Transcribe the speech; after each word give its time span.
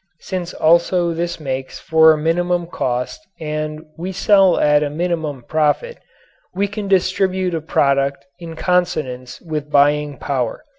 Since 0.21 0.55
also 0.55 1.13
this 1.13 1.39
makes 1.39 1.79
for 1.79 2.11
a 2.11 2.17
minimum 2.17 2.65
cost 2.65 3.19
and 3.39 3.85
we 3.99 4.11
sell 4.11 4.57
at 4.59 4.81
a 4.81 4.89
minimum 4.89 5.43
profit, 5.47 5.99
we 6.55 6.67
can 6.67 6.87
distribute 6.87 7.53
a 7.53 7.61
product 7.61 8.25
in 8.39 8.55
consonance 8.55 9.39
with 9.41 9.69
buying 9.69 10.17
power. 10.17 10.63